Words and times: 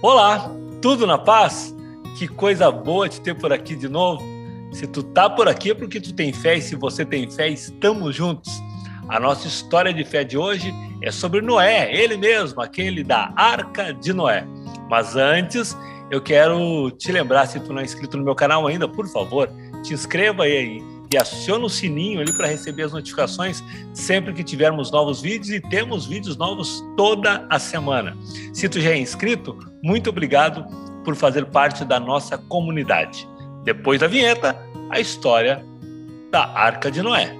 Olá, 0.00 0.48
tudo 0.80 1.08
na 1.08 1.18
paz? 1.18 1.74
Que 2.16 2.28
coisa 2.28 2.70
boa 2.70 3.08
te 3.08 3.20
ter 3.20 3.34
por 3.34 3.52
aqui 3.52 3.74
de 3.74 3.88
novo. 3.88 4.22
Se 4.70 4.86
tu 4.86 5.02
tá 5.02 5.28
por 5.28 5.48
aqui 5.48 5.72
é 5.72 5.74
porque 5.74 6.00
tu 6.00 6.14
tem 6.14 6.32
fé 6.32 6.54
e 6.54 6.62
se 6.62 6.76
você 6.76 7.04
tem 7.04 7.28
fé, 7.28 7.48
estamos 7.48 8.14
juntos. 8.14 8.52
A 9.08 9.18
nossa 9.18 9.48
história 9.48 9.92
de 9.92 10.04
fé 10.04 10.22
de 10.22 10.38
hoje 10.38 10.72
é 11.02 11.10
sobre 11.10 11.40
Noé, 11.40 11.92
ele 11.92 12.16
mesmo, 12.16 12.62
aquele 12.62 13.02
da 13.02 13.32
Arca 13.34 13.92
de 13.92 14.12
Noé. 14.12 14.46
Mas 14.88 15.16
antes, 15.16 15.76
eu 16.12 16.22
quero 16.22 16.92
te 16.92 17.10
lembrar, 17.10 17.46
se 17.46 17.58
tu 17.58 17.72
não 17.72 17.80
é 17.80 17.84
inscrito 17.84 18.16
no 18.16 18.24
meu 18.24 18.36
canal 18.36 18.68
ainda, 18.68 18.86
por 18.86 19.08
favor, 19.08 19.50
te 19.82 19.94
inscreva 19.94 20.44
aí 20.44 20.80
e 21.10 21.16
aciona 21.16 21.64
o 21.64 21.70
sininho 21.70 22.20
ali 22.20 22.32
para 22.32 22.46
receber 22.46 22.82
as 22.82 22.92
notificações 22.92 23.64
sempre 23.94 24.32
que 24.32 24.44
tivermos 24.44 24.90
novos 24.90 25.20
vídeos 25.22 25.50
e 25.50 25.60
temos 25.60 26.06
vídeos 26.06 26.36
novos 26.36 26.84
toda 26.96 27.46
a 27.48 27.58
semana. 27.58 28.16
Se 28.52 28.68
tu 28.68 28.80
já 28.80 28.90
é 28.90 28.98
inscrito, 28.98 29.58
muito 29.82 30.10
obrigado 30.10 30.64
por 31.04 31.16
fazer 31.16 31.46
parte 31.46 31.84
da 31.84 31.98
nossa 31.98 32.36
comunidade. 32.36 33.26
Depois 33.64 34.00
da 34.00 34.06
vinheta, 34.06 34.56
a 34.90 35.00
história 35.00 35.64
da 36.30 36.44
Arca 36.44 36.90
de 36.90 37.02
Noé. 37.02 37.34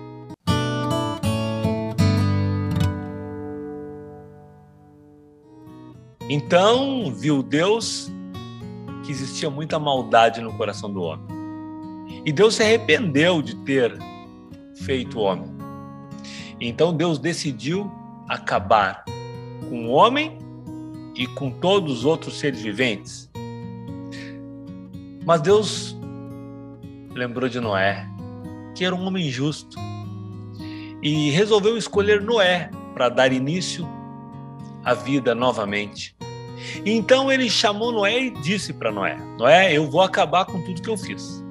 Então 6.30 7.12
viu 7.14 7.42
Deus 7.42 8.10
que 9.04 9.10
existia 9.10 9.48
muita 9.48 9.78
maldade 9.78 10.42
no 10.42 10.52
coração 10.54 10.92
do 10.92 11.02
homem 11.02 11.37
e 12.24 12.32
Deus 12.32 12.56
se 12.56 12.62
arrependeu 12.62 13.40
de 13.40 13.54
ter 13.56 13.96
feito 14.74 15.18
o 15.18 15.22
homem. 15.22 15.48
Então 16.60 16.92
Deus 16.92 17.18
decidiu 17.18 17.90
acabar 18.28 19.04
com 19.68 19.86
o 19.86 19.90
homem 19.90 20.38
e 21.14 21.26
com 21.26 21.50
todos 21.50 21.98
os 21.98 22.04
outros 22.04 22.38
seres 22.38 22.60
viventes. 22.60 23.30
Mas 25.24 25.40
Deus 25.40 25.96
lembrou 27.14 27.48
de 27.48 27.60
Noé, 27.60 28.06
que 28.74 28.84
era 28.84 28.94
um 28.94 29.06
homem 29.06 29.30
justo, 29.30 29.78
e 31.02 31.30
resolveu 31.30 31.76
escolher 31.76 32.22
Noé 32.22 32.70
para 32.94 33.08
dar 33.08 33.32
início 33.32 33.86
à 34.84 34.94
vida 34.94 35.34
novamente. 35.34 36.16
Então 36.84 37.30
ele 37.30 37.48
chamou 37.48 37.92
Noé 37.92 38.24
e 38.24 38.30
disse 38.30 38.72
para 38.72 38.90
Noé: 38.90 39.16
Noé, 39.38 39.72
eu 39.72 39.88
vou 39.88 40.00
acabar 40.00 40.44
com 40.44 40.62
tudo 40.64 40.82
que 40.82 40.90
eu 40.90 40.96
fiz 40.96 41.47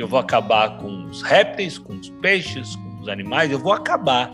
eu 0.00 0.08
vou 0.08 0.18
acabar 0.18 0.76
com 0.78 1.04
os 1.06 1.22
répteis, 1.22 1.78
com 1.78 1.94
os 1.94 2.10
peixes, 2.20 2.76
com 2.76 3.00
os 3.00 3.08
animais, 3.08 3.50
eu 3.50 3.58
vou 3.58 3.72
acabar. 3.72 4.32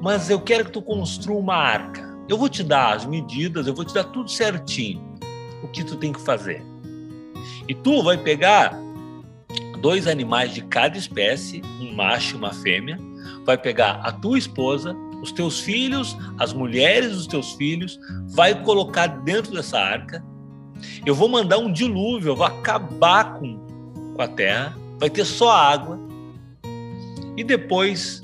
Mas 0.00 0.30
eu 0.30 0.40
quero 0.40 0.66
que 0.66 0.72
tu 0.72 0.82
construa 0.82 1.38
uma 1.38 1.56
arca. 1.56 2.14
Eu 2.28 2.38
vou 2.38 2.48
te 2.48 2.62
dar 2.62 2.94
as 2.94 3.04
medidas, 3.04 3.66
eu 3.66 3.74
vou 3.74 3.84
te 3.84 3.92
dar 3.92 4.04
tudo 4.04 4.30
certinho, 4.30 5.02
o 5.62 5.68
que 5.68 5.84
tu 5.84 5.96
tem 5.96 6.12
que 6.12 6.20
fazer. 6.20 6.62
E 7.68 7.74
tu 7.74 8.02
vai 8.02 8.16
pegar 8.16 8.78
dois 9.80 10.06
animais 10.06 10.54
de 10.54 10.62
cada 10.62 10.96
espécie, 10.96 11.62
um 11.80 11.94
macho 11.94 12.34
e 12.34 12.38
uma 12.38 12.52
fêmea, 12.52 12.98
vai 13.44 13.58
pegar 13.58 14.00
a 14.02 14.12
tua 14.12 14.38
esposa, 14.38 14.96
os 15.22 15.32
teus 15.32 15.60
filhos, 15.60 16.16
as 16.38 16.52
mulheres 16.52 17.12
dos 17.12 17.26
teus 17.26 17.52
filhos, 17.52 17.98
vai 18.28 18.62
colocar 18.62 19.06
dentro 19.06 19.52
dessa 19.52 19.78
arca. 19.78 20.24
Eu 21.04 21.14
vou 21.14 21.28
mandar 21.28 21.58
um 21.58 21.72
dilúvio, 21.72 22.30
eu 22.30 22.36
vou 22.36 22.46
acabar 22.46 23.34
com 23.34 23.63
com 24.14 24.22
a 24.22 24.28
terra, 24.28 24.76
vai 24.98 25.10
ter 25.10 25.24
só 25.24 25.50
água. 25.50 25.98
E 27.36 27.42
depois 27.42 28.22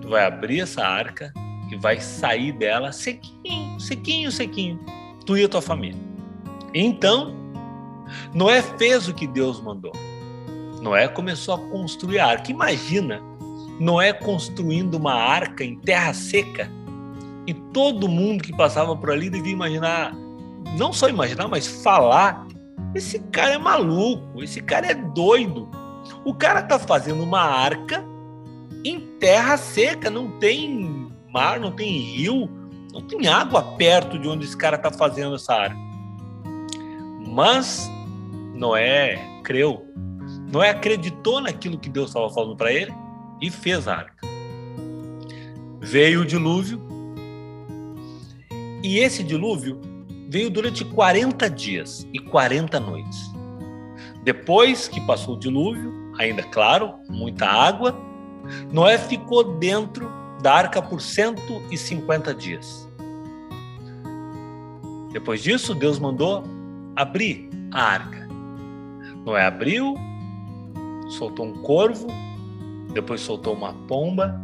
tu 0.00 0.08
vai 0.08 0.24
abrir 0.24 0.60
essa 0.60 0.84
arca 0.84 1.32
e 1.70 1.76
vai 1.76 2.00
sair 2.00 2.52
dela 2.52 2.92
sequinho, 2.92 3.78
sequinho, 3.78 4.32
sequinho, 4.32 4.80
tu 5.24 5.36
e 5.36 5.44
a 5.44 5.48
tua 5.48 5.62
família. 5.62 6.00
Então, 6.74 7.34
Noé 8.34 8.62
fez 8.62 9.08
o 9.08 9.14
que 9.14 9.26
Deus 9.26 9.60
mandou. 9.60 9.92
Noé 10.80 11.08
começou 11.08 11.54
a 11.54 11.58
construir 11.70 12.18
a 12.18 12.26
arca. 12.26 12.50
Imagina 12.50 13.20
Noé 13.78 14.12
construindo 14.12 14.94
uma 14.94 15.14
arca 15.14 15.64
em 15.64 15.78
terra 15.78 16.12
seca 16.12 16.70
e 17.46 17.54
todo 17.72 18.08
mundo 18.08 18.42
que 18.42 18.54
passava 18.54 18.94
por 18.96 19.10
ali 19.10 19.30
devia 19.30 19.52
imaginar, 19.52 20.14
não 20.76 20.92
só 20.92 21.08
imaginar, 21.08 21.48
mas 21.48 21.66
falar 21.66 22.46
esse 22.94 23.18
cara 23.18 23.54
é 23.54 23.58
maluco, 23.58 24.42
esse 24.42 24.60
cara 24.60 24.86
é 24.86 24.94
doido. 24.94 25.68
O 26.24 26.34
cara 26.34 26.62
tá 26.62 26.78
fazendo 26.78 27.22
uma 27.22 27.40
arca 27.40 28.04
em 28.84 29.00
terra 29.18 29.56
seca, 29.56 30.10
não 30.10 30.38
tem 30.38 31.10
mar, 31.30 31.60
não 31.60 31.72
tem 31.72 31.98
rio, 31.98 32.48
não 32.92 33.02
tem 33.02 33.26
água 33.28 33.62
perto 33.76 34.18
de 34.18 34.28
onde 34.28 34.46
esse 34.46 34.56
cara 34.56 34.78
tá 34.78 34.90
fazendo 34.90 35.34
essa 35.34 35.54
arca. 35.54 35.76
Mas 37.26 37.90
Noé 38.54 39.18
creu. 39.44 39.86
Noé 40.50 40.70
acreditou 40.70 41.40
naquilo 41.40 41.78
que 41.78 41.88
Deus 41.88 42.08
estava 42.08 42.30
falando 42.30 42.56
para 42.56 42.72
ele 42.72 42.92
e 43.40 43.50
fez 43.50 43.86
a 43.86 43.96
arca. 43.96 44.26
Veio 45.80 46.22
o 46.22 46.24
dilúvio. 46.24 46.80
E 48.82 48.98
esse 48.98 49.22
dilúvio 49.22 49.80
veio 50.28 50.50
durante 50.50 50.84
40 50.84 51.48
dias 51.48 52.06
e 52.12 52.18
40 52.18 52.78
noites. 52.78 53.32
Depois 54.22 54.86
que 54.86 55.00
passou 55.00 55.34
o 55.34 55.38
dilúvio, 55.38 56.12
ainda 56.18 56.42
claro, 56.42 56.96
muita 57.08 57.46
água, 57.46 57.96
Noé 58.70 58.98
ficou 58.98 59.56
dentro 59.58 60.10
da 60.42 60.52
arca 60.52 60.82
por 60.82 61.00
150 61.00 62.34
dias. 62.34 62.86
Depois 65.12 65.42
disso, 65.42 65.74
Deus 65.74 65.98
mandou 65.98 66.44
abrir 66.94 67.48
a 67.72 67.82
arca. 67.82 68.28
Noé 69.24 69.46
abriu, 69.46 69.94
soltou 71.08 71.46
um 71.46 71.62
corvo, 71.62 72.06
depois 72.92 73.22
soltou 73.22 73.54
uma 73.54 73.72
pomba, 73.72 74.38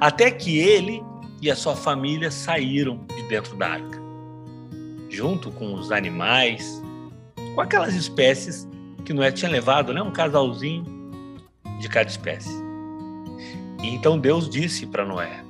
até 0.00 0.30
que 0.30 0.58
ele 0.58 1.02
e 1.42 1.50
a 1.50 1.56
sua 1.56 1.74
família 1.74 2.30
saíram 2.30 3.04
de 3.16 3.22
dentro 3.22 3.56
da 3.56 3.68
arca 3.68 3.95
junto 5.08 5.50
com 5.50 5.74
os 5.74 5.92
animais, 5.92 6.82
com 7.54 7.60
aquelas 7.60 7.94
espécies 7.94 8.68
que 9.04 9.12
Noé 9.12 9.30
tinha 9.30 9.50
levado, 9.50 9.92
né? 9.92 10.02
um 10.02 10.10
casalzinho 10.10 10.84
de 11.80 11.88
cada 11.88 12.08
espécie. 12.08 12.50
E 13.82 13.88
então 13.88 14.18
Deus 14.18 14.48
disse 14.48 14.86
para 14.86 15.04
Noé: 15.04 15.42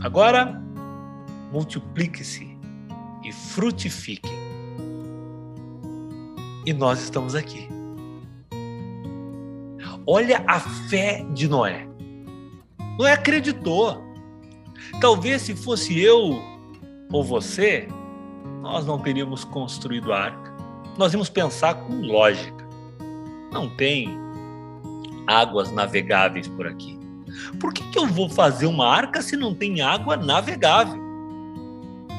Agora 0.00 0.60
multiplique-se 1.52 2.56
e 3.24 3.32
frutifique. 3.32 4.30
E 6.64 6.72
nós 6.72 7.00
estamos 7.00 7.34
aqui. 7.34 7.68
Olha 10.06 10.44
a 10.46 10.60
fé 10.60 11.24
de 11.32 11.48
Noé. 11.48 11.86
Noé 12.98 13.12
acreditou. 13.12 14.04
Talvez 15.00 15.42
se 15.42 15.54
fosse 15.54 16.00
eu 16.00 16.40
ou 17.12 17.24
você, 17.24 17.88
nós 18.66 18.84
não 18.84 18.98
teríamos 18.98 19.44
construído 19.44 20.12
a 20.12 20.24
arca. 20.24 20.52
Nós 20.98 21.12
íamos 21.12 21.28
pensar 21.28 21.74
com 21.74 22.00
lógica. 22.00 22.66
Não 23.52 23.68
tem 23.76 24.18
águas 25.26 25.70
navegáveis 25.70 26.48
por 26.48 26.66
aqui. 26.66 26.98
Por 27.60 27.72
que, 27.72 27.88
que 27.90 27.98
eu 27.98 28.06
vou 28.06 28.28
fazer 28.28 28.66
uma 28.66 28.88
arca 28.88 29.22
se 29.22 29.36
não 29.36 29.54
tem 29.54 29.80
água 29.80 30.16
navegável? 30.16 31.00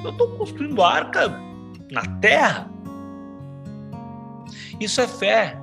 Eu 0.05 0.11
estou 0.11 0.29
construindo 0.37 0.81
arca 0.81 1.37
na 1.91 2.05
terra. 2.19 2.69
Isso 4.79 5.01
é 5.01 5.07
fé. 5.07 5.59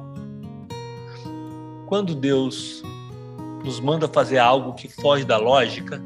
Quando 1.87 2.15
Deus 2.15 2.83
nos 3.65 3.81
manda 3.81 4.07
fazer 4.07 4.39
algo 4.39 4.75
que 4.75 4.89
foge 4.89 5.25
da 5.25 5.39
lógica, 5.39 6.03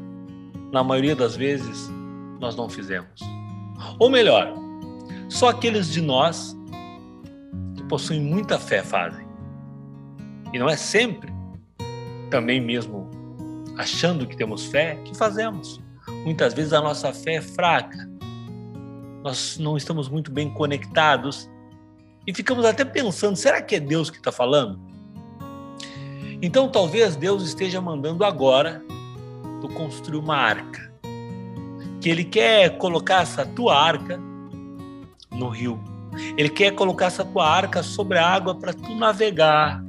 na 0.71 0.83
maioria 0.83 1.15
das 1.15 1.35
vezes 1.35 1.91
nós 2.39 2.55
não 2.55 2.69
fizemos. 2.69 3.19
Ou 3.97 4.09
melhor, 4.09 4.53
só 5.29 5.49
aqueles 5.49 5.89
de 5.91 6.01
nós 6.01 6.57
que 7.75 7.83
possuem 7.83 8.19
muita 8.19 8.59
fé 8.59 8.81
fazem. 8.81 9.25
E 10.51 10.57
não 10.57 10.67
é 10.67 10.75
sempre, 10.75 11.31
também 12.31 12.59
mesmo 12.59 13.09
achando 13.77 14.25
que 14.25 14.35
temos 14.35 14.65
fé, 14.65 14.95
que 15.05 15.15
fazemos. 15.15 15.79
Muitas 16.25 16.53
vezes 16.53 16.73
a 16.73 16.81
nossa 16.81 17.13
fé 17.13 17.35
é 17.35 17.41
fraca. 17.41 18.09
Nós 19.23 19.57
não 19.59 19.77
estamos 19.77 20.09
muito 20.09 20.31
bem 20.31 20.49
conectados 20.49 21.49
e 22.25 22.33
ficamos 22.33 22.65
até 22.65 22.83
pensando: 22.83 23.35
será 23.35 23.61
que 23.61 23.75
é 23.75 23.79
Deus 23.79 24.09
que 24.09 24.17
está 24.17 24.31
falando? 24.31 24.79
Então 26.41 26.69
talvez 26.69 27.15
Deus 27.15 27.43
esteja 27.43 27.79
mandando 27.79 28.23
agora 28.23 28.83
tu 29.61 29.67
construir 29.69 30.19
uma 30.19 30.35
arca. 30.35 30.91
Que 32.01 32.09
Ele 32.09 32.23
quer 32.23 32.77
colocar 32.77 33.21
essa 33.21 33.45
tua 33.45 33.77
arca 33.77 34.28
no 35.39 35.49
rio. 35.49 35.79
Ele 36.37 36.49
quer 36.49 36.71
colocar 36.71 37.05
essa 37.05 37.23
tua 37.23 37.47
arca 37.47 37.81
sobre 37.81 38.17
a 38.17 38.27
água 38.27 38.53
para 38.53 38.73
tu 38.73 38.93
navegar, 38.95 39.83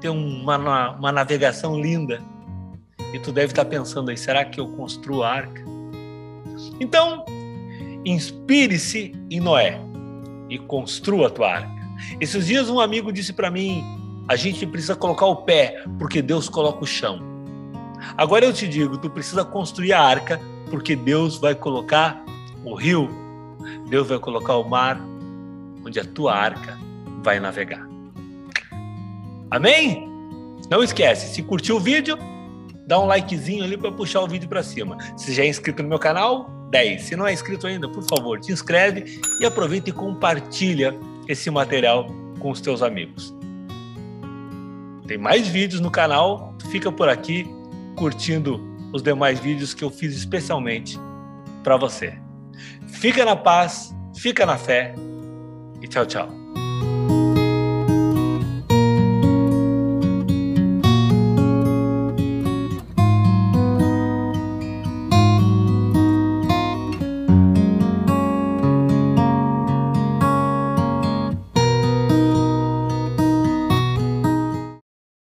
ter 0.00 0.08
uma, 0.08 0.90
uma 0.92 1.12
navegação 1.12 1.78
linda. 1.78 2.20
E 3.12 3.18
tu 3.18 3.30
deve 3.30 3.52
estar 3.52 3.64
pensando 3.64 4.10
aí, 4.10 4.16
será 4.16 4.44
que 4.44 4.58
eu 4.58 4.68
construo 4.68 5.22
a 5.22 5.30
arca? 5.30 5.62
Então, 6.80 7.24
inspire-se 8.04 9.14
em 9.30 9.40
Noé 9.40 9.80
e 10.48 10.58
construa 10.58 11.28
a 11.28 11.30
tua 11.30 11.52
arca. 11.52 11.78
Esses 12.20 12.46
dias 12.46 12.70
um 12.70 12.80
amigo 12.80 13.12
disse 13.12 13.32
para 13.32 13.50
mim: 13.50 13.82
a 14.28 14.36
gente 14.36 14.66
precisa 14.66 14.94
colocar 14.94 15.26
o 15.26 15.36
pé, 15.36 15.82
porque 15.98 16.22
Deus 16.22 16.48
coloca 16.48 16.84
o 16.84 16.86
chão. 16.86 17.18
Agora 18.16 18.44
eu 18.44 18.52
te 18.52 18.68
digo, 18.68 18.96
tu 18.96 19.10
precisa 19.10 19.44
construir 19.44 19.92
a 19.92 20.02
arca, 20.02 20.40
porque 20.70 20.94
Deus 20.94 21.38
vai 21.38 21.54
colocar 21.54 22.24
o 22.64 22.74
rio, 22.74 23.08
Deus 23.88 24.08
vai 24.08 24.18
colocar 24.18 24.56
o 24.56 24.68
mar, 24.68 25.00
onde 25.84 25.98
a 25.98 26.04
tua 26.04 26.34
arca 26.34 26.78
vai 27.22 27.40
navegar. 27.40 27.86
Amém? 29.50 30.08
Não 30.70 30.82
esquece, 30.82 31.34
se 31.34 31.42
curtiu 31.42 31.76
o 31.76 31.80
vídeo, 31.80 32.18
dá 32.86 32.98
um 32.98 33.06
likezinho 33.06 33.64
ali 33.64 33.76
para 33.76 33.90
puxar 33.90 34.20
o 34.20 34.28
vídeo 34.28 34.48
para 34.48 34.62
cima. 34.62 34.98
Se 35.16 35.32
já 35.32 35.42
é 35.42 35.48
inscrito 35.48 35.82
no 35.82 35.88
meu 35.88 35.98
canal, 35.98 36.50
10. 36.70 37.02
Se 37.02 37.16
não 37.16 37.26
é 37.26 37.32
inscrito 37.32 37.66
ainda, 37.66 37.88
por 37.88 38.02
favor, 38.02 38.38
te 38.40 38.52
inscreve 38.52 39.20
e 39.40 39.46
aproveita 39.46 39.90
e 39.90 39.92
compartilha 39.92 40.94
esse 41.26 41.50
material 41.50 42.06
com 42.38 42.50
os 42.50 42.60
teus 42.60 42.82
amigos. 42.82 43.34
Tem 45.06 45.16
mais 45.16 45.48
vídeos 45.48 45.80
no 45.80 45.90
canal, 45.90 46.54
fica 46.70 46.92
por 46.92 47.08
aqui 47.08 47.46
curtindo 47.96 48.60
os 48.92 49.02
demais 49.02 49.40
vídeos 49.40 49.74
que 49.74 49.82
eu 49.82 49.90
fiz 49.90 50.14
especialmente 50.14 50.98
para 51.64 51.76
você. 51.76 52.18
Fica 52.88 53.24
na 53.24 53.36
paz, 53.36 53.94
fica 54.16 54.44
na 54.44 54.58
fé 54.58 54.94
e 55.80 55.86
tchau, 55.86 56.06
tchau. 56.06 56.37